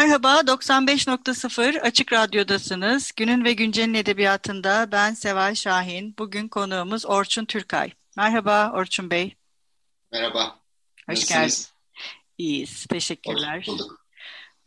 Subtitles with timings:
[0.00, 3.12] Merhaba, 95.0 Açık Radyo'dasınız.
[3.16, 6.14] Günün ve Güncel'in edebiyatında ben Seval Şahin.
[6.18, 7.90] Bugün konuğumuz Orçun Türkay.
[8.16, 9.36] Merhaba Orçun Bey.
[10.12, 10.58] Merhaba.
[11.10, 11.72] Hoş geldiniz.
[12.38, 13.58] İyiyiz, teşekkürler.
[13.58, 14.06] Hoş bulduk.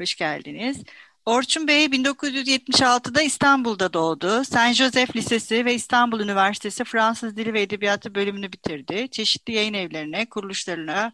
[0.02, 0.84] Hoş geldiniz.
[1.26, 4.44] Orçun Bey 1976'da İstanbul'da doğdu.
[4.44, 9.08] Saint Joseph Lisesi ve İstanbul Üniversitesi Fransız Dili ve Edebiyatı bölümünü bitirdi.
[9.12, 11.14] Çeşitli yayın evlerine, kuruluşlarına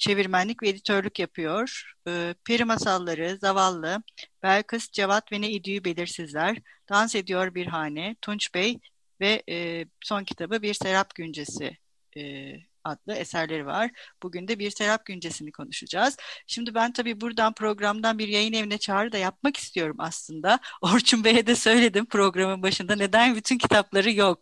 [0.00, 1.92] çevirmenlik ve editörlük yapıyor.
[2.08, 4.02] Ee, peri masalları, Zavallı,
[4.42, 6.58] Belkıs, Cevat ve Ne İdüğü Belirsizler,
[6.90, 8.78] Dans Ediyor Bir Hane, Tunç Bey
[9.20, 11.78] ve e, son kitabı Bir Serap Güncesi
[12.16, 12.52] e,
[12.84, 13.90] adlı eserleri var.
[14.22, 16.16] Bugün de bir Serap Güncesi'ni konuşacağız.
[16.46, 20.60] Şimdi ben tabii buradan programdan bir yayın evine çağrı da yapmak istiyorum aslında.
[20.82, 24.38] Orçun Bey'e de söyledim programın başında neden bütün kitapları yok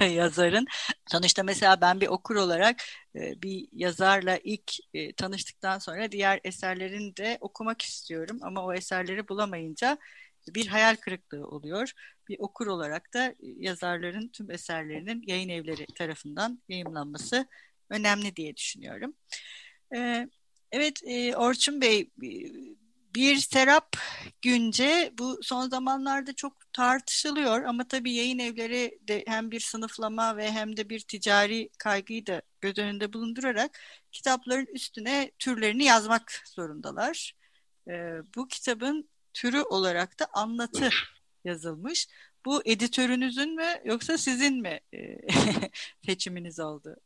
[0.10, 0.66] yazarın.
[1.10, 2.82] Sonuçta mesela ben bir okur olarak
[3.16, 8.38] e, bir yazarla ilk e, tanıştıktan sonra diğer eserlerini de okumak istiyorum.
[8.42, 9.98] Ama o eserleri bulamayınca
[10.48, 11.92] bir hayal kırıklığı oluyor.
[12.28, 17.46] Bir okur olarak da yazarların tüm eserlerinin yayın evleri tarafından yayımlanması
[17.90, 19.14] önemli diye düşünüyorum.
[19.96, 20.28] Ee,
[20.72, 22.10] evet e, Orçun Bey
[23.14, 23.96] bir Serap
[24.42, 30.52] Günce bu son zamanlarda çok tartışılıyor ama tabii yayın evleri de hem bir sınıflama ve
[30.52, 33.80] hem de bir ticari kaygıyı da göz önünde bulundurarak
[34.12, 37.34] kitapların üstüne türlerini yazmak zorundalar.
[38.36, 40.90] Bu kitabın türü olarak da anlatı
[41.44, 42.08] yazılmış.
[42.44, 44.98] Bu editörünüzün mü yoksa sizin mi e,
[46.06, 46.96] seçiminiz oldu?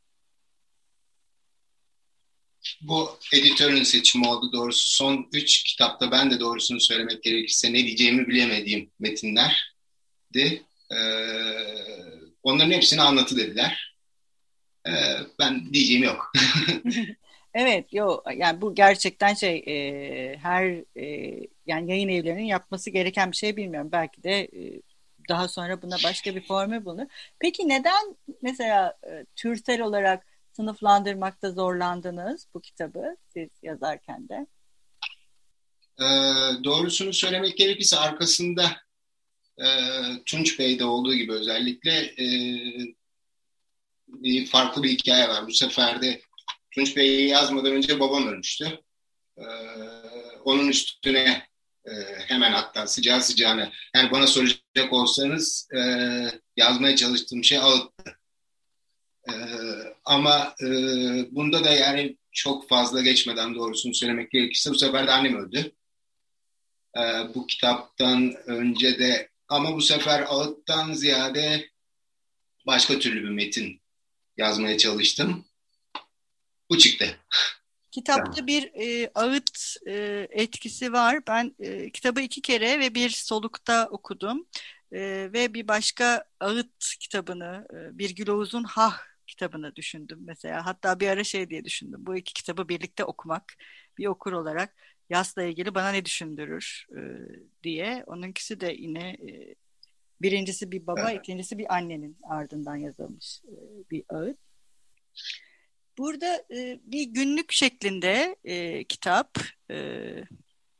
[2.80, 4.88] Bu editörün seçimi oldu doğrusu.
[4.88, 10.62] Son üç kitapta ben de doğrusunu söylemek gerekirse ne diyeceğimi bilemediğim metinlerdi.
[10.92, 10.96] Ee,
[12.42, 13.96] onların hepsini anlatı dediler.
[14.86, 14.90] Ee,
[15.38, 16.32] ben diyeceğim yok.
[17.54, 23.36] Evet, yo yani bu gerçekten şey e, her e, yani yayın evlerinin yapması gereken bir
[23.36, 23.92] şey bilmiyorum.
[23.92, 24.82] Belki de e,
[25.28, 27.06] daha sonra buna başka bir formül bulunur.
[27.38, 34.46] Peki neden mesela e, türsel olarak sınıflandırmakta zorlandınız bu kitabı siz yazarken de?
[36.00, 36.06] E,
[36.64, 38.64] doğrusunu söylemek gerekirse arkasında
[39.58, 39.66] e,
[40.26, 42.26] Tunç Bey'de olduğu gibi özellikle e,
[44.08, 45.46] bir farklı bir hikaye var.
[45.46, 46.20] Bu sefer de
[46.70, 48.80] Tunç Bey'i yazmadan önce babam ölmüştü.
[49.38, 49.42] Ee,
[50.44, 51.47] onun üstüne
[51.90, 55.80] e, hemen hatta sıcağı sıcağına yani bana soracak olsanız e,
[56.56, 58.18] yazmaya çalıştığım şey ağıttı.
[59.28, 59.32] E,
[60.04, 60.66] ama e,
[61.30, 65.72] bunda da yani çok fazla geçmeden doğrusunu söylemek gerekirse bu sefer de annem öldü.
[66.96, 67.00] E,
[67.34, 71.70] bu kitaptan önce de ama bu sefer ağıttan ziyade
[72.66, 73.80] başka türlü bir metin
[74.36, 75.44] yazmaya çalıştım.
[76.70, 77.18] Bu çıktı.
[77.90, 81.26] Kitapta bir e, ağıt e, etkisi var.
[81.28, 84.46] Ben e, kitabı iki kere ve bir solukta okudum.
[84.92, 85.00] E,
[85.32, 90.66] ve bir başka ağıt kitabını, e, bir Gül Oğuz'un Hah kitabını düşündüm mesela.
[90.66, 92.06] Hatta bir ara şey diye düşündüm.
[92.06, 93.54] Bu iki kitabı birlikte okumak
[93.98, 94.74] bir okur olarak
[95.10, 97.00] yasla ilgili bana ne düşündürür e,
[97.62, 98.04] diye.
[98.06, 99.54] Onunkisi de yine e,
[100.22, 101.20] birincisi bir baba, evet.
[101.20, 103.56] ikincisi bir annenin ardından yazılmış e,
[103.90, 104.38] bir ağıt.
[105.98, 109.38] Burada e, bir günlük şeklinde e, kitap.
[109.70, 109.76] E,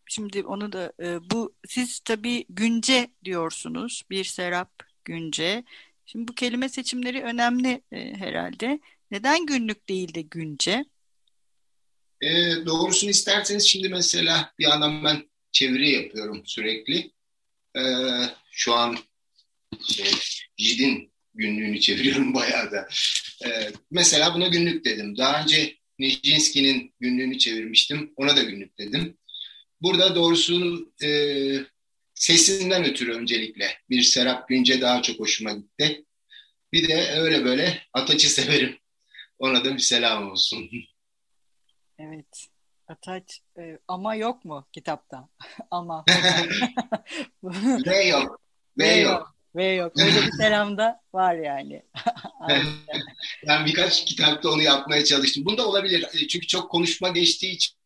[0.07, 4.03] şimdi onu da e, bu siz tabii günce diyorsunuz.
[4.11, 5.65] Bir Serap Günce.
[6.07, 8.81] Şimdi bu kelime seçimleri önemli e, herhalde.
[9.11, 10.85] Neden günlük değil de günce?
[12.23, 12.29] E,
[12.67, 17.11] doğrusunu isterseniz şimdi mesela bir yandan ben çeviri yapıyorum sürekli.
[17.77, 17.83] E,
[18.51, 18.97] şu an
[19.89, 20.11] şey,
[20.57, 22.89] JID'in günlüğünü çeviriyorum bayağı da.
[23.45, 25.17] Ee, mesela buna günlük dedim.
[25.19, 28.13] Daha önce Nijinsky'nin günlüğünü çevirmiştim.
[28.17, 29.19] Ona da günlük dedim.
[29.83, 31.11] Burada doğrusu e,
[32.15, 36.05] sesinden ötürü öncelikle bir Serap Günce daha çok hoşuma gitti.
[36.73, 38.79] Bir de öyle böyle Ataç'ı severim.
[39.39, 40.71] Ona da bir selam olsun.
[41.99, 42.49] Evet.
[42.87, 45.29] Ataç e, ama yok mu kitapta?
[45.71, 46.05] ama.
[47.87, 48.41] V yok.
[48.79, 49.38] V yok.
[49.55, 49.97] V yok.
[49.97, 51.83] Böyle bir selam da var yani.
[53.47, 55.45] ben birkaç kitapta onu yapmaya çalıştım.
[55.45, 56.07] Bunda olabilir.
[56.15, 57.77] E, çünkü çok konuşma geçtiği için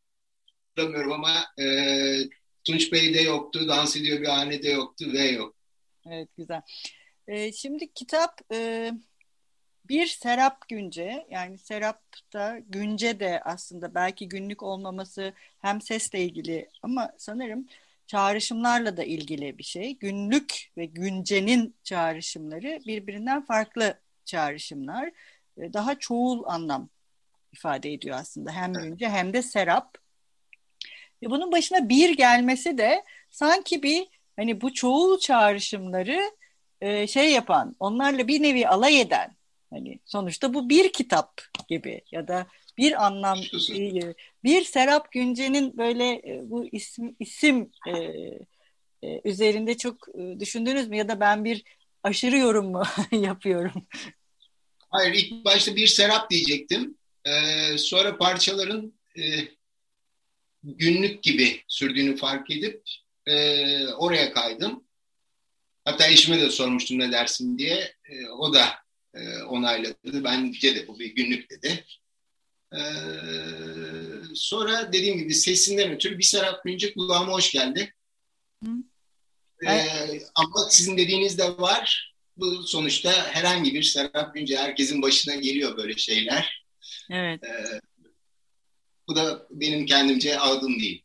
[0.77, 1.67] bilmiyorum ama e,
[2.65, 3.69] Tunç Bey'de yoktu.
[3.69, 5.05] Dans ediyor bir hanede yoktu.
[5.13, 5.55] V yok.
[6.07, 6.63] Evet güzel.
[7.29, 8.91] E, şimdi kitap e,
[9.89, 16.69] bir Serap Günce yani Serap da Günce de aslında belki günlük olmaması hem sesle ilgili
[16.83, 17.67] ama sanırım
[18.07, 19.99] çağrışımlarla da ilgili bir şey.
[19.99, 25.11] Günlük ve güncenin çağrışımları birbirinden farklı çağrışımlar.
[25.59, 26.89] Daha çoğul anlam
[27.53, 28.53] ifade ediyor aslında.
[28.53, 29.99] Hem günce hem de serap.
[31.23, 36.33] Ve bunun başına bir gelmesi de sanki bir hani bu çoğul çağrışımları
[36.81, 39.37] e, şey yapan, onlarla bir nevi alay eden
[39.71, 42.47] hani sonuçta bu bir kitap gibi ya da
[42.79, 43.39] bir anlam
[44.45, 47.93] bir Serap Günce'nin böyle e, bu isim isim e,
[49.03, 51.65] e, üzerinde çok e, düşündünüz mü ya da ben bir
[52.03, 52.83] aşırı yorum mu
[53.13, 53.87] yapıyorum?
[54.91, 56.99] Hayır ilk başta bir Serap diyecektim.
[57.25, 59.23] Ee, sonra parçaların e,
[60.63, 62.83] günlük gibi sürdüğünü fark edip
[63.27, 64.85] e, oraya kaydım.
[65.85, 67.95] Hatta eşime de sormuştum ne dersin diye.
[68.05, 68.69] E, o da
[69.15, 70.25] e, onayladı.
[70.25, 71.85] Bence de bu bir günlük dedi.
[72.73, 72.83] E,
[74.35, 77.95] sonra dediğim gibi sesinden ötürü bir Serap Günce kulağıma hoş geldi.
[78.65, 78.71] Hı.
[79.67, 79.87] E,
[80.35, 82.15] ama sizin dediğiniz de var.
[82.37, 86.65] Bu sonuçta herhangi bir Serap Günce herkesin başına geliyor böyle şeyler.
[87.11, 87.45] Evet.
[87.45, 87.81] E,
[89.09, 91.03] bu da benim kendimce algım değil.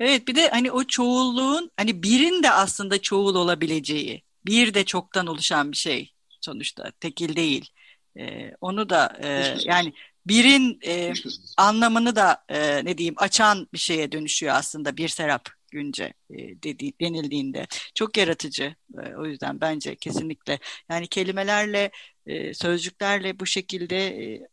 [0.00, 5.26] Evet bir de hani o çoğulluğun hani birin de aslında çoğul olabileceği bir de çoktan
[5.26, 7.70] oluşan bir şey sonuçta tekil değil.
[8.18, 9.92] E, onu da e, yani
[10.26, 11.12] birin e,
[11.56, 16.92] anlamını da e, ne diyeyim açan bir şeye dönüşüyor aslında bir serap günce e, dedi,
[17.00, 17.66] denildiğinde.
[17.94, 18.74] Çok yaratıcı.
[19.04, 20.58] E, o yüzden bence kesinlikle
[20.90, 21.90] yani kelimelerle
[22.26, 24.48] e, sözcüklerle bu şekilde e,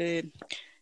[0.00, 0.22] e,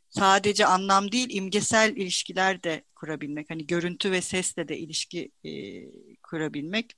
[0.09, 3.51] sadece anlam değil imgesel ilişkiler de kurabilmek.
[3.51, 5.51] Hani görüntü ve sesle de ilişki e,
[6.23, 6.93] kurabilmek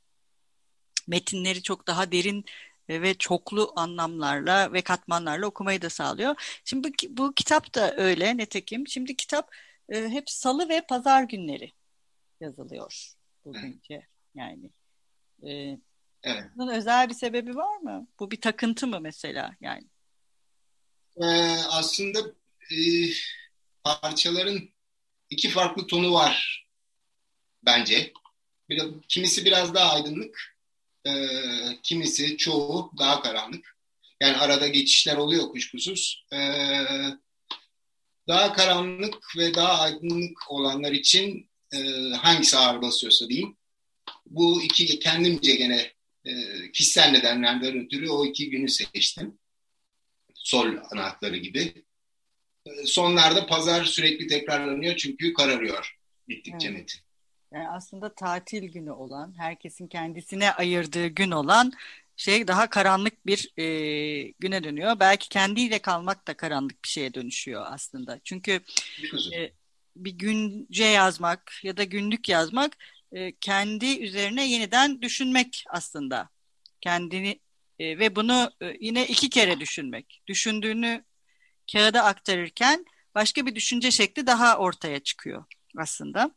[1.09, 2.45] metinleri çok daha derin
[2.89, 6.61] ve çoklu anlamlarla ve katmanlarla okumayı da sağlıyor.
[6.65, 8.89] Şimdi bu, bu kitap da öyle netekim.
[8.89, 9.55] Şimdi kitap
[9.89, 11.73] e, hep salı ve pazar günleri
[12.41, 13.13] yazılıyor
[13.45, 14.03] bugünkü
[14.35, 14.71] yani.
[15.43, 15.79] E,
[16.23, 16.45] evet.
[16.57, 18.09] Bunun özel bir sebebi var mı?
[18.21, 19.85] Bu bir takıntı mı mesela yani?
[21.17, 22.19] Ee, aslında
[22.71, 22.77] e,
[23.85, 24.69] parçaların
[25.31, 26.67] iki farklı tonu var
[27.63, 28.13] bence.
[28.69, 30.58] Biraz, kimisi biraz daha aydınlık,
[31.07, 31.13] e,
[31.83, 33.77] kimisi, çoğu daha karanlık.
[34.21, 36.25] Yani arada geçişler oluyor kuşkusuz.
[36.33, 36.39] E,
[38.29, 41.79] daha karanlık ve daha aydınlık olanlar için e,
[42.11, 43.57] hangisi ağır basıyorsa diyeyim.
[44.27, 45.93] Bu iki kendimce gene
[46.25, 46.33] e,
[46.73, 49.39] kişisel nedenlerden ötürü o iki günü seçtim.
[50.35, 51.85] Sol anahtarı gibi.
[52.67, 55.99] E, sonlarda pazar sürekli tekrarlanıyor çünkü kararıyor
[56.29, 56.79] bittikçe evet.
[56.79, 57.01] metin.
[57.53, 61.73] Yani aslında tatil günü olan, herkesin kendisine ayırdığı gün olan
[62.17, 63.65] şey daha karanlık bir e,
[64.39, 65.01] güne dönüyor.
[65.01, 68.21] Belki kendiyle kalmak da karanlık bir şeye dönüşüyor aslında.
[68.25, 68.61] Çünkü
[69.37, 69.53] e,
[69.97, 72.77] bir günce yazmak ya da günlük yazmak
[73.13, 76.29] e, kendi üzerine yeniden düşünmek aslında.
[76.81, 77.41] Kendini
[77.79, 80.23] e, ve bunu e, yine iki kere düşünmek.
[80.27, 81.05] Düşündüğünü
[81.73, 82.85] kağıda aktarırken
[83.15, 85.45] başka bir düşünce şekli daha ortaya çıkıyor
[85.77, 86.31] aslında.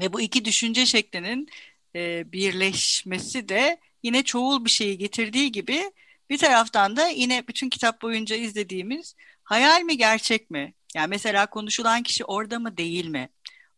[0.00, 1.48] Ve bu iki düşünce şeklinin
[1.96, 5.82] e, birleşmesi de yine çoğul bir şeyi getirdiği gibi
[6.30, 10.74] bir taraftan da yine bütün kitap boyunca izlediğimiz hayal mi gerçek mi?
[10.94, 13.28] Yani mesela konuşulan kişi orada mı değil mi?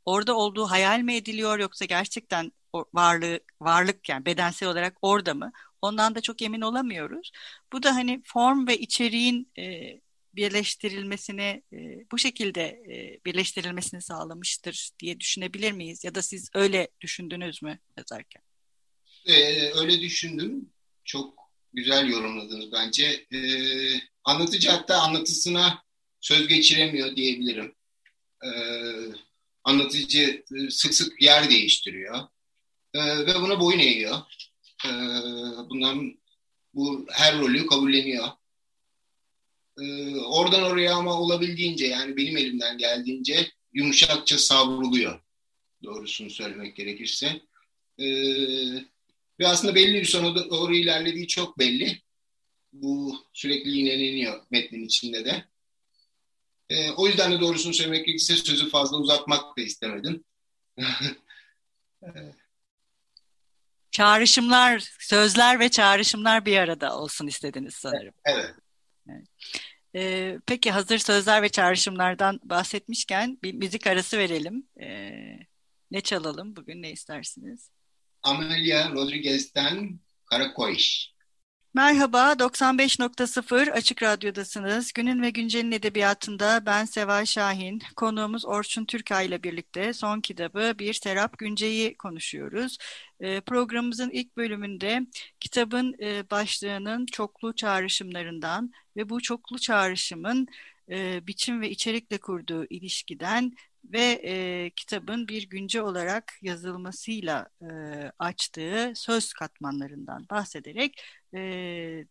[0.04, 2.52] Orada olduğu hayal mi ediliyor yoksa gerçekten
[2.94, 5.52] varlığı varlık yani bedensel olarak orada mı?
[5.82, 7.30] Ondan da çok emin olamıyoruz.
[7.72, 10.00] Bu da hani form ve içeriğin e,
[10.36, 11.76] birleştirilmesini e,
[12.12, 16.04] bu şekilde e, birleştirilmesini sağlamıştır diye düşünebilir miyiz?
[16.04, 18.42] Ya da siz öyle düşündünüz mü yazarken?
[19.26, 20.70] Ee, öyle düşündüm.
[21.04, 21.38] Çok
[21.72, 23.26] güzel yorumladınız bence.
[23.32, 23.38] Ee,
[24.24, 25.82] anlatıcı hatta anlatısına
[26.20, 27.74] söz geçiremiyor diyebilirim.
[28.44, 28.48] Ee,
[29.64, 32.28] anlatıcı sık sık yer değiştiriyor.
[32.94, 34.16] Ee, ve buna boyun eğiyor.
[34.86, 34.88] Ee,
[35.70, 36.18] bundan
[36.74, 38.28] bu her rolü kabulleniyor.
[39.80, 45.20] Ee, oradan oraya ama olabildiğince yani benim elimden geldiğince yumuşakça savruluyor
[45.84, 47.40] doğrusunu söylemek gerekirse.
[47.98, 48.06] Ee,
[49.40, 52.02] ve aslında belli bir sona doğru ilerlediği çok belli.
[52.72, 55.44] Bu sürekli yineleniyor metnin içinde de.
[56.70, 60.24] Ee, o yüzden de doğrusunu söylemek gerekirse sözü fazla uzatmak da istemedim.
[63.90, 68.14] çağrışımlar, sözler ve çağrışımlar bir arada olsun istediniz sanırım.
[68.24, 68.54] Evet.
[69.94, 74.68] Ee, peki hazır sözler ve çağrışımlardan bahsetmişken bir müzik arası verelim.
[74.80, 75.10] Ee,
[75.90, 77.70] ne çalalım bugün ne istersiniz?
[78.22, 80.76] Amelia Rodriguez'ten Karakoy.
[81.76, 84.92] Merhaba, 95.0 Açık Radyo'dasınız.
[84.92, 87.82] Günün ve Güncel'in edebiyatında ben Seval Şahin.
[87.96, 92.78] Konuğumuz Orçun Türkay ile birlikte son kitabı Bir Serap Günce'yi konuşuyoruz.
[93.20, 95.06] E, programımızın ilk bölümünde
[95.40, 100.46] kitabın e, başlığının çoklu çağrışımlarından ve bu çoklu çağrışımın
[100.90, 103.52] e, biçim ve içerikle kurduğu ilişkiden
[103.92, 107.66] ve e, kitabın bir günce olarak yazılmasıyla e,
[108.18, 111.02] açtığı söz katmanlarından bahsederek
[111.36, 111.40] e,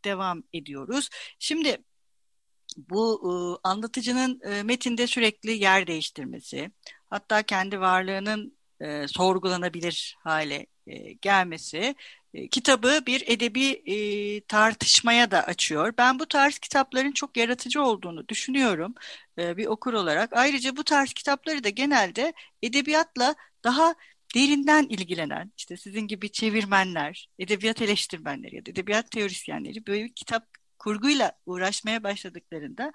[0.05, 1.09] devam ediyoruz.
[1.39, 1.77] Şimdi
[2.77, 3.21] bu
[3.63, 6.71] e, anlatıcının e, metinde sürekli yer değiştirmesi,
[7.09, 11.95] hatta kendi varlığının e, sorgulanabilir hale e, gelmesi
[12.33, 15.93] e, kitabı bir edebi e, tartışmaya da açıyor.
[15.97, 18.95] Ben bu tarz kitapların çok yaratıcı olduğunu düşünüyorum
[19.39, 20.33] e, bir okur olarak.
[20.33, 23.95] Ayrıca bu tarz kitapları da genelde edebiyatla daha
[24.35, 30.47] derinden ilgilenen, işte sizin gibi çevirmenler, edebiyat eleştirmenleri ya da edebiyat teorisyenleri böyle bir kitap
[30.79, 32.91] kurguyla uğraşmaya başladıklarında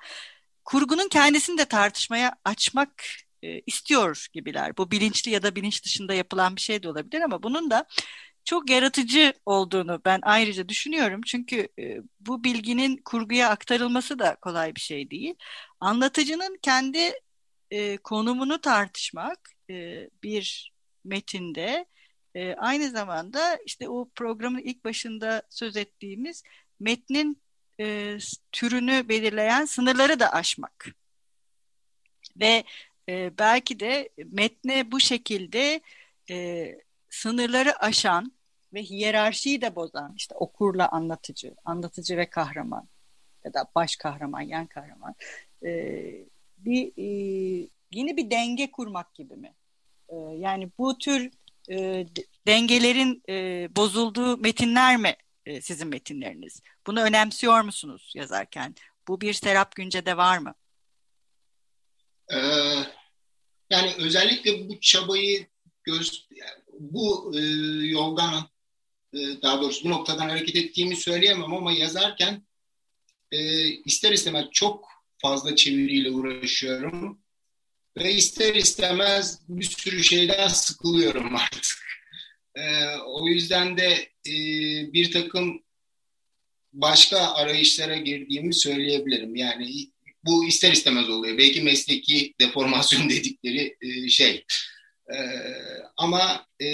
[0.65, 3.05] kurgunun kendisini de tartışmaya açmak
[3.43, 4.77] e, istiyor gibiler.
[4.77, 7.87] Bu bilinçli ya da bilinç dışında yapılan bir şey de olabilir ama bunun da
[8.45, 11.21] çok yaratıcı olduğunu ben ayrıca düşünüyorum.
[11.27, 15.35] Çünkü e, bu bilginin kurguya aktarılması da kolay bir şey değil.
[15.81, 17.13] Anlatıcının kendi
[17.71, 19.39] e, konumunu tartışmak
[19.71, 20.70] e, bir
[21.05, 21.87] metinde
[22.35, 26.43] e, aynı zamanda işte o programın ilk başında söz ettiğimiz
[26.81, 27.43] metnin
[27.81, 28.19] e,
[28.53, 30.87] türünü belirleyen sınırları da aşmak.
[32.37, 32.65] Ve
[33.09, 35.81] e, belki de metne bu şekilde
[36.31, 36.69] e,
[37.11, 38.33] sınırları aşan
[38.73, 42.89] ve hiyerarşiyi de bozan işte okurla anlatıcı, anlatıcı ve kahraman
[43.45, 45.15] ya da baş kahraman, yan kahraman
[45.65, 45.71] e,
[46.59, 47.07] bir e,
[47.91, 49.55] yeni bir denge kurmak gibi mi?
[50.11, 51.31] E, yani bu tür
[51.71, 52.07] e,
[52.47, 56.61] dengelerin e, bozulduğu metinler mi e, sizin metinleriniz?
[56.87, 58.75] Bunu önemsiyor musunuz yazarken?
[59.09, 60.55] Bu bir Serap Günce'de var mı?
[62.33, 62.37] Ee,
[63.71, 65.47] yani özellikle bu çabayı
[65.85, 66.29] göz,
[66.81, 67.33] bu
[67.83, 68.49] yoldan
[69.15, 72.43] daha doğrusu bu noktadan hareket ettiğimi söyleyemem ama yazarken
[73.33, 74.89] e, ister istemez çok
[75.19, 77.19] fazla çeviriyle uğraşıyorum
[77.97, 81.65] ve ister istemez bir sürü şeyden sıkılıyorum artık.
[82.55, 84.35] E, o yüzden de e,
[84.93, 85.63] bir takım
[86.73, 89.37] başka arayışlara girdiğimi söyleyebilirim.
[89.37, 89.91] Yani
[90.25, 91.39] bu ister istemez oluyor.
[91.39, 94.45] Belki mesleki deformasyon dedikleri e, şey.
[95.15, 95.17] E,
[95.97, 96.67] ama e,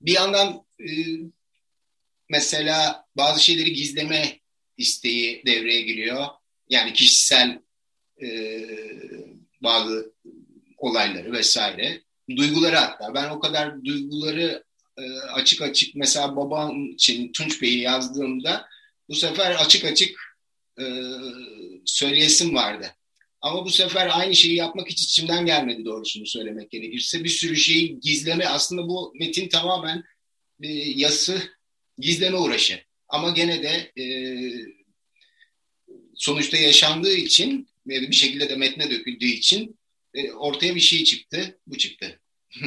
[0.00, 0.88] bir yandan e,
[2.28, 4.40] mesela bazı şeyleri gizleme
[4.76, 6.26] isteği devreye giriyor.
[6.68, 7.60] Yani kişisel
[8.22, 8.28] e,
[9.62, 10.12] bazı
[10.78, 12.00] olayları vesaire.
[12.36, 13.14] Duyguları hatta.
[13.14, 14.64] Ben o kadar duyguları
[14.98, 18.66] e, açık açık mesela babam için Tunç Bey'i yazdığımda
[19.08, 20.18] bu sefer açık açık
[20.80, 20.84] e,
[21.84, 22.94] söyleyesim vardı.
[23.40, 27.24] Ama bu sefer aynı şeyi yapmak hiç içimden gelmedi doğrusunu söylemek gerekirse.
[27.24, 30.04] Bir sürü şeyi gizleme aslında bu metin tamamen
[30.62, 31.42] e, yası
[31.98, 32.80] gizleme uğraşı.
[33.08, 34.04] Ama gene de e,
[36.14, 39.78] sonuçta yaşandığı için bir şekilde de metne döküldüğü için
[40.14, 41.60] e, ortaya bir şey çıktı.
[41.66, 42.20] Bu çıktı.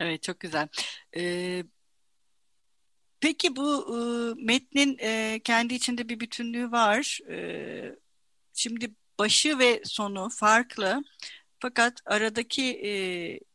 [0.00, 0.68] evet çok güzel.
[1.16, 1.64] Ee,
[3.20, 3.98] peki bu e,
[4.44, 7.18] metnin e, kendi içinde bir bütünlüğü var.
[7.30, 7.96] E,
[8.54, 11.02] şimdi başı ve sonu farklı.
[11.58, 12.92] Fakat aradaki e,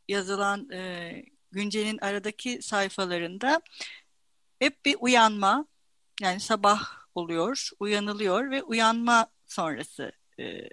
[0.08, 1.12] yazılan e,
[1.52, 3.62] güncelin aradaki sayfalarında
[4.60, 5.66] hep bir uyanma
[6.22, 6.82] yani sabah
[7.16, 10.70] oluyor, uyanılıyor ve uyanma sonrası e,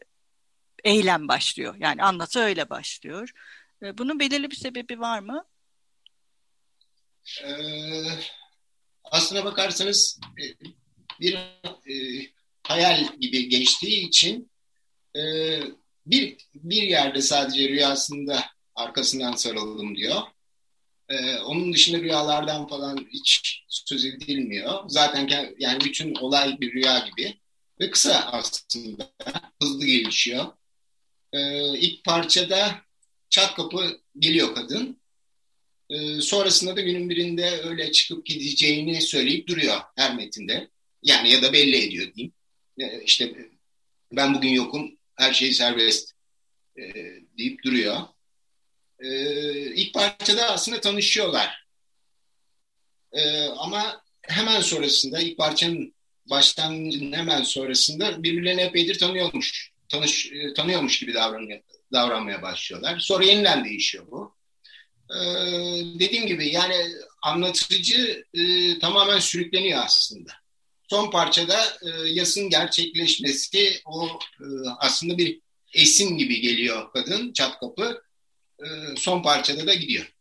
[0.85, 1.75] eylem başlıyor.
[1.79, 3.31] Yani anlatı öyle başlıyor.
[3.83, 5.45] E, bunun belirli bir sebebi var mı?
[7.45, 8.03] Ee,
[9.05, 10.45] aslına bakarsanız e,
[11.21, 11.95] bir e,
[12.63, 14.51] hayal gibi geçtiği için
[15.17, 15.23] e,
[16.07, 18.45] bir bir yerde sadece rüyasında
[18.75, 20.23] arkasından sarıldım diyor.
[21.09, 24.85] E, onun dışında rüyalardan falan hiç söz edilmiyor.
[24.89, 27.41] Zaten yani bütün olay bir rüya gibi
[27.81, 29.13] ve kısa aslında
[29.63, 30.47] hızlı gelişiyor.
[31.33, 32.81] E, ilk parçada
[33.29, 35.01] çat kapı geliyor kadın.
[35.91, 40.69] E, sonrasında da günün birinde öyle çıkıp gideceğini söyleyip duruyor her metinde.
[41.03, 42.33] Yani ya da belli ediyor diyeyim.
[42.79, 43.35] E, işte
[44.13, 46.13] ben bugün yokum, her şey serbest
[46.79, 46.83] e,
[47.39, 48.01] deyip duruyor.
[49.01, 49.11] E,
[49.75, 51.67] ilk parçada aslında tanışıyorlar.
[53.13, 55.94] E, ama hemen sonrasında ilk parçanın
[56.27, 59.71] başlangıcının hemen sonrasında birbirlerini epeydir tanıyormuş.
[59.89, 61.61] Tanış, e, tanıyormuş gibi davranıyor,
[61.93, 62.99] davranmaya başlıyorlar.
[62.99, 64.35] Sonra yeniden değişiyor bu.
[65.11, 65.17] Ee,
[66.01, 66.75] dediğim gibi yani
[67.23, 70.33] anlatıcı e, tamamen sürükleniyor aslında.
[70.91, 74.09] Son parçada e, yasın gerçekleşmesi o
[74.41, 74.47] e,
[74.79, 75.41] aslında bir
[75.73, 78.03] esin gibi geliyor kadın çat kapı.
[78.59, 78.67] E,
[78.97, 80.14] son parçada da gidiyor.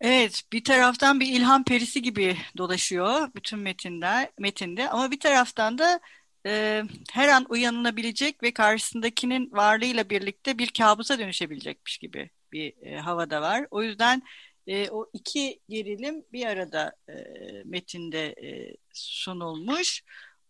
[0.00, 6.00] Evet, bir taraftan bir ilham perisi gibi dolaşıyor bütün metinde, metinde ama bir taraftan da
[6.46, 13.42] e, her an uyanılabilecek ve karşısındakinin varlığıyla birlikte bir kabusa dönüşebilecekmiş gibi bir e, havada
[13.42, 13.66] var.
[13.70, 14.22] O yüzden
[14.66, 17.12] e, o iki gerilim bir arada e,
[17.64, 20.02] metinde e, sunulmuş.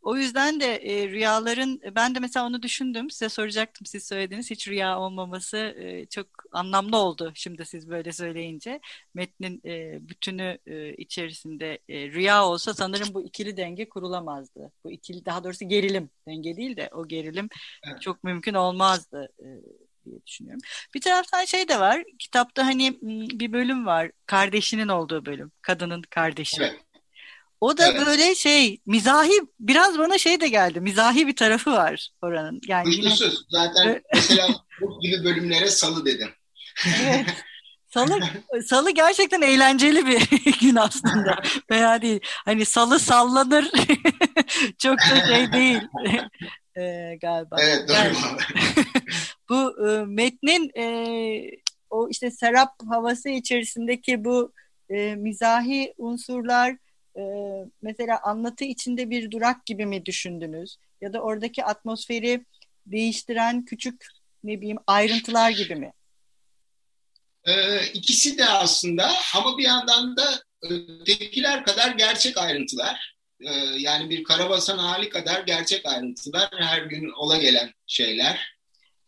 [0.02, 3.10] O yüzden de e, rüyaların ben de mesela onu düşündüm.
[3.10, 4.50] Size soracaktım siz söylediniz.
[4.50, 8.80] Hiç rüya olmaması e, çok anlamlı oldu şimdi siz böyle söyleyince.
[9.14, 14.72] Metnin e, bütünü e, içerisinde e, rüya olsa sanırım bu ikili denge kurulamazdı.
[14.84, 17.48] Bu ikili daha doğrusu gerilim denge değil de o gerilim
[17.88, 18.02] evet.
[18.02, 19.32] çok mümkün olmazdı.
[19.38, 19.46] E,
[20.04, 20.60] diye düşünüyorum.
[20.94, 22.04] Bir taraftan şey de var.
[22.18, 22.98] Kitapta hani
[23.40, 24.10] bir bölüm var.
[24.26, 25.52] Kardeşinin olduğu bölüm.
[25.62, 26.62] Kadının kardeşi.
[26.62, 26.89] Evet.
[27.60, 28.06] O da evet.
[28.06, 30.80] böyle şey mizahi biraz bana şey de geldi.
[30.80, 32.60] Mizahi bir tarafı var oranın.
[32.66, 33.14] Yani yine...
[33.48, 34.48] Zaten mesela
[34.80, 36.28] bu gibi bölümlere salı dedim.
[37.04, 37.26] evet.
[37.94, 38.20] Salı,
[38.66, 40.28] salı gerçekten eğlenceli bir
[40.60, 41.42] gün aslında.
[41.70, 42.20] Veya değil.
[42.24, 43.70] Hani salı sallanır.
[44.78, 45.80] Çok da şey değil.
[46.76, 47.56] ee, galiba.
[47.60, 47.96] Evet doğru.
[47.96, 48.16] Yani,
[49.48, 50.84] bu e, metnin e,
[51.90, 54.52] o işte serap havası içerisindeki bu
[54.88, 56.76] e, mizahi unsurlar
[57.16, 57.22] e,
[57.82, 60.76] mesela anlatı içinde bir durak gibi mi düşündünüz?
[61.00, 62.44] Ya da oradaki atmosferi
[62.86, 64.06] değiştiren küçük
[64.44, 65.92] ne bileyim ayrıntılar gibi mi?
[67.44, 73.16] Ee, ikisi de aslında ama bir yandan da ötekiler kadar gerçek ayrıntılar.
[73.40, 78.60] Ee, yani bir karabasan hali kadar gerçek ayrıntılar her gün ola gelen şeyler.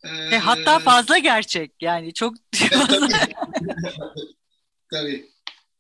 [0.05, 3.09] Ee, hatta fazla gerçek yani çok fazla.
[4.90, 5.26] tabii.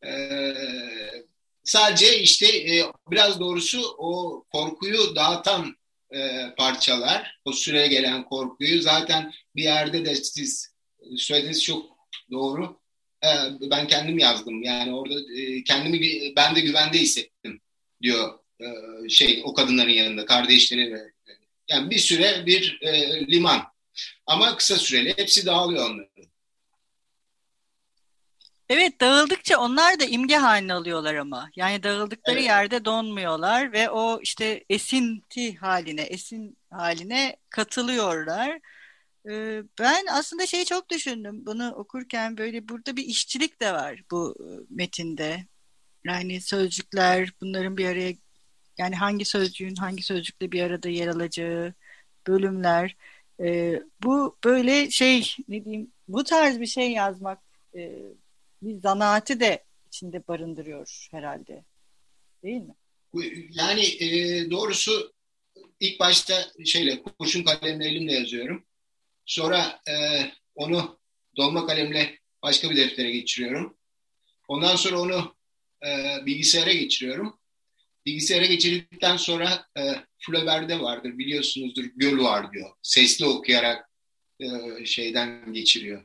[0.06, 0.54] Ee,
[1.64, 5.76] sadece işte e, biraz doğrusu o korkuyu dağıtan
[6.14, 10.74] e, parçalar, o süreye gelen korkuyu zaten bir yerde de siz
[11.16, 11.86] söylediğiniz çok
[12.30, 12.80] doğru.
[13.24, 13.28] E,
[13.70, 16.00] ben kendim yazdım yani orada e, kendimi
[16.36, 17.60] ben de güvende hissettim
[18.02, 18.66] diyor e,
[19.08, 21.12] şey o kadınların yanında kardeşleri ve
[21.68, 23.62] yani bir süre bir e, liman
[24.26, 26.31] ama kısa süreli hepsi dağılıyor onların.
[28.74, 31.50] Evet dağıldıkça onlar da imge haline alıyorlar ama.
[31.56, 32.46] Yani dağıldıkları evet.
[32.46, 38.60] yerde donmuyorlar ve o işte esinti haline, esin haline katılıyorlar.
[39.30, 44.36] Ee, ben aslında şeyi çok düşündüm bunu okurken böyle burada bir işçilik de var bu
[44.40, 45.46] e, metinde.
[46.04, 48.14] Yani sözcükler bunların bir araya
[48.78, 51.74] yani hangi sözcüğün hangi sözcükle bir arada yer alacağı
[52.26, 52.96] bölümler.
[53.40, 57.38] Ee, bu böyle şey ne diyeyim bu tarz bir şey yazmak
[57.76, 58.02] e,
[58.62, 61.64] bir zanaati de içinde barındırıyor herhalde.
[62.42, 62.74] Değil mi?
[63.50, 65.12] Yani e, doğrusu
[65.80, 68.66] ilk başta şeyle kurşun kalemle elimle yazıyorum.
[69.26, 69.94] Sonra e,
[70.54, 71.00] onu
[71.36, 73.76] dolma kalemle başka bir deftere geçiriyorum.
[74.48, 75.36] Ondan sonra onu
[75.86, 77.38] e, bilgisayara geçiriyorum.
[78.06, 79.82] Bilgisayara geçirdikten sonra e,
[80.18, 82.70] Flaubert'de vardır biliyorsunuzdur göl var diyor.
[82.82, 83.90] Sesli okuyarak
[84.40, 84.46] e,
[84.86, 86.04] şeyden geçiriyor.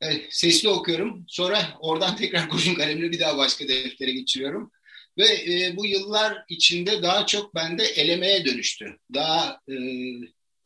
[0.00, 1.24] Evet, sesli okuyorum.
[1.28, 4.72] Sonra oradan tekrar kurşun kalemle bir daha başka deftere geçiriyorum.
[5.18, 8.98] Ve e, bu yıllar içinde daha çok bende elemeye dönüştü.
[9.14, 9.74] Daha e,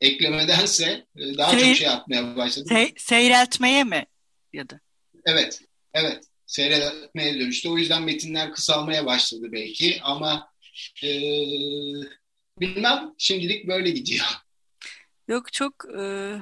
[0.01, 2.69] eklemedense e, daha Seyir, çok şey atmaya başladım.
[2.69, 4.07] Se seyreltmeye mi
[4.53, 4.81] ya da?
[5.27, 5.61] Evet,
[5.95, 6.25] evet.
[6.47, 7.69] Seyretmeye dönüştü.
[7.69, 10.51] O yüzden metinler kısalmaya başladı belki ama
[11.03, 11.11] e,
[12.61, 14.27] bilmem şimdilik böyle gidiyor.
[15.29, 16.35] Yok çok e,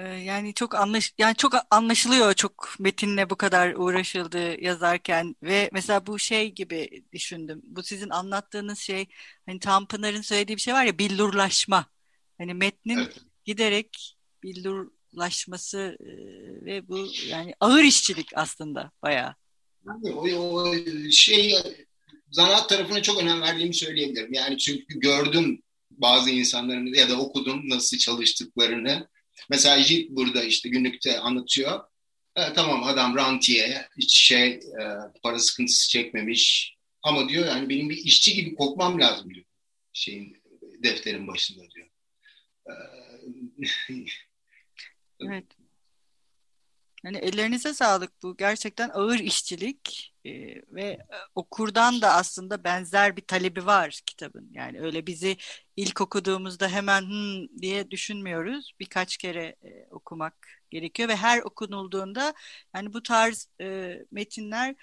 [0.00, 6.18] yani çok anlaş yani çok anlaşılıyor çok metinle bu kadar uğraşıldı yazarken ve mesela bu
[6.18, 7.60] şey gibi düşündüm.
[7.64, 9.06] Bu sizin anlattığınız şey
[9.46, 11.86] hani Tanpınar'ın söylediği bir şey var ya billurlaşma.
[12.38, 13.16] Hani metnin evet.
[13.44, 16.10] giderek billurlaşması e,
[16.64, 19.34] ve bu yani ağır işçilik aslında bayağı.
[19.86, 20.74] Yani o, o
[21.10, 21.54] şey
[22.30, 24.32] zanaat tarafına çok önem verdiğimi söyleyebilirim.
[24.32, 29.08] Yani çünkü gördüm bazı insanların ya da okudum nasıl çalıştıklarını
[29.50, 31.80] Mesela Jit burada işte günlükte anlatıyor.
[32.36, 34.84] E, tamam adam rantiye, hiç şey e,
[35.22, 36.74] para sıkıntısı çekmemiş.
[37.02, 39.46] Ama diyor yani benim bir işçi gibi kokmam lazım diyor.
[39.92, 40.42] Şeyin
[40.82, 41.88] defterin başında diyor.
[42.66, 42.72] E,
[45.20, 45.44] evet.
[47.04, 48.36] Yani ellerinize sağlık bu.
[48.36, 50.14] Gerçekten ağır işçilik.
[50.28, 50.98] E, ve
[51.34, 54.48] okurdan da aslında benzer bir talebi var kitabın.
[54.52, 55.36] Yani öyle bizi
[55.76, 58.72] ilk okuduğumuzda hemen hmm diye düşünmüyoruz.
[58.80, 60.34] Birkaç kere e, okumak
[60.70, 62.34] gerekiyor ve her okunulduğunda
[62.76, 64.74] yani bu tarz e, metinler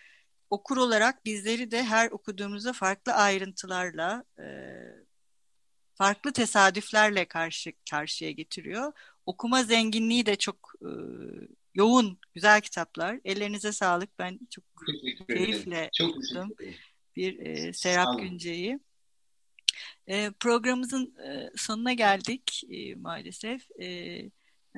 [0.49, 4.45] okur olarak bizleri de her okuduğumuzda farklı ayrıntılarla e,
[5.95, 8.93] farklı tesadüflerle karşı karşıya getiriyor.
[9.25, 10.89] Okuma zenginliği de çok e,
[11.75, 13.19] yoğun, güzel kitaplar.
[13.25, 14.19] Ellerinize sağlık.
[14.19, 14.63] Ben çok
[15.27, 16.55] keyifle çok okudum
[17.15, 18.79] bir e, Serap Günce'yi.
[20.07, 23.81] E, programımızın e, sonuna geldik e, maalesef.
[23.81, 24.21] E,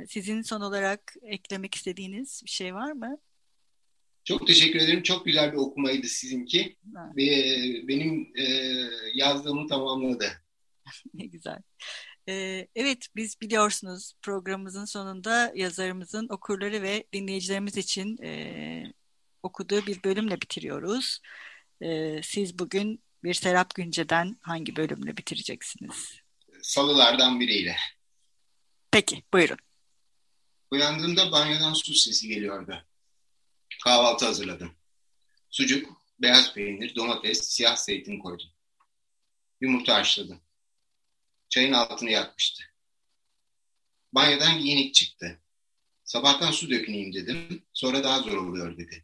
[0.08, 3.18] sizin son olarak eklemek istediğiniz bir şey var mı?
[4.24, 5.04] Çok teşekkür ederim.
[5.04, 6.78] Çok güzel bir okumaydı sizinki.
[7.16, 7.28] Ve
[7.88, 8.44] benim e,
[9.14, 10.26] yazdığımı tamamladı.
[11.14, 11.62] ne güzel.
[12.28, 18.94] Evet, biz biliyorsunuz programımızın sonunda yazarımızın okurları ve dinleyicilerimiz için e,
[19.44, 21.20] okuduğu bir bölümle bitiriyoruz.
[21.82, 26.22] E, siz bugün bir Serap Günce'den hangi bölümle bitireceksiniz?
[26.62, 27.76] Salılardan biriyle.
[28.92, 29.58] Peki, buyurun.
[30.72, 32.86] Uyandığımda banyodan su sesi geliyordu.
[33.84, 34.72] Kahvaltı hazırladım.
[35.50, 38.50] Sucuk, beyaz peynir, domates, siyah zeytin koydum.
[39.62, 40.47] Yumurta haşladım.
[41.50, 42.64] Çayın altını yakmıştı.
[44.14, 45.40] Banyodan giyinik çıktı.
[46.04, 47.64] Sabahtan su döküneyim dedim.
[47.74, 49.04] Sonra daha zor oluyor dedi.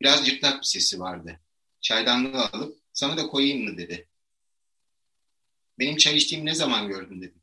[0.00, 1.40] Biraz cırtlak bir sesi vardı.
[1.80, 4.08] Çaydanlığı alıp sana da koyayım mı dedi.
[5.78, 7.42] Benim çay içtiğimi ne zaman gördün dedim.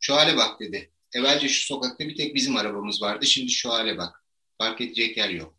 [0.00, 0.90] Şu hale bak dedi.
[1.12, 3.26] Evvelce şu sokakta bir tek bizim arabamız vardı.
[3.26, 4.24] Şimdi şu hale bak.
[4.58, 5.54] Fark edecek yer yok.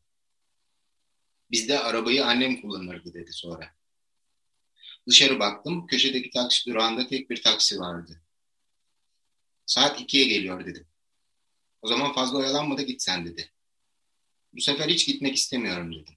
[1.52, 3.76] Bizde arabayı annem kullanırdı dedi sonra.
[5.08, 5.88] Dışarı baktım.
[5.88, 8.22] Köşedeki taksi durağında tek bir taksi vardı.
[9.66, 10.88] Saat ikiye geliyor dedim.
[11.82, 13.52] O zaman fazla oyalanma da git sen dedi.
[14.54, 16.16] Bu sefer hiç gitmek istemiyorum dedim.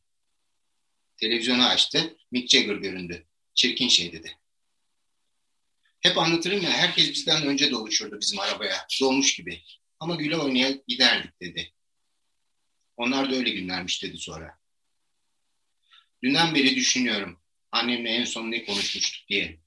[1.16, 2.16] Televizyonu açtı.
[2.30, 3.26] Mick Jagger göründü.
[3.54, 4.38] Çirkin şey dedi.
[6.00, 8.86] Hep anlatırım ya herkes bizden önce doluşurdu bizim arabaya.
[9.00, 9.62] Dolmuş gibi.
[10.00, 11.72] Ama güle oynaya giderdik dedi.
[12.96, 14.58] Onlar da öyle günlermiş dedi sonra.
[16.22, 17.43] Dünden beri düşünüyorum
[17.74, 19.58] annemle en son ne konuşmuştuk diye.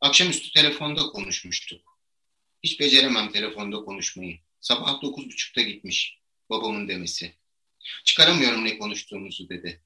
[0.00, 1.98] Akşamüstü telefonda konuşmuştuk.
[2.62, 4.38] Hiç beceremem telefonda konuşmayı.
[4.60, 6.18] Sabah dokuz buçukta gitmiş
[6.50, 7.34] babamın demesi.
[8.04, 9.82] Çıkaramıyorum ne konuştuğumuzu dedi.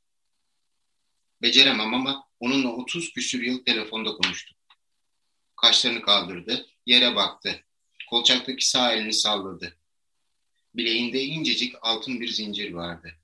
[1.43, 4.59] Beceremem ama onunla otuz küsür yıl telefonda konuştuk.
[5.57, 7.65] Kaşlarını kaldırdı, yere baktı.
[8.11, 9.79] Kolçaktaki sağ elini salladı.
[10.75, 13.15] Bileğinde incecik altın bir zincir vardı.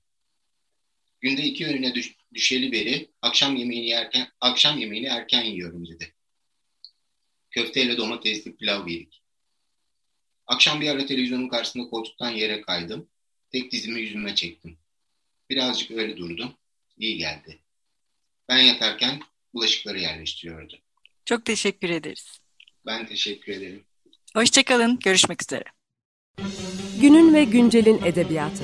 [1.21, 6.13] Günde iki öğüne düş düşeli beri akşam yemeğini yerken akşam yemeğini erken yiyorum dedi.
[7.51, 9.21] Köfteyle domatesli pilav yedik.
[10.47, 13.09] Akşam bir ara televizyonun karşısında koltuktan yere kaydım.
[13.51, 14.77] Tek dizimi yüzüme çektim.
[15.49, 16.53] Birazcık öyle durdum.
[16.97, 17.59] İyi geldi.
[18.49, 19.19] Ben yatarken
[19.53, 20.79] bulaşıkları yerleştiriyordu.
[21.25, 22.39] Çok teşekkür ederiz.
[22.85, 23.83] Ben teşekkür ederim.
[24.33, 24.99] Hoşçakalın.
[24.99, 25.63] Görüşmek üzere.
[27.01, 28.63] Günün ve güncelin edebiyatı.